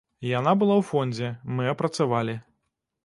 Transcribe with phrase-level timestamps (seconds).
[0.27, 1.29] Яна была ў фондзе,
[1.59, 2.37] мы апрацавалі.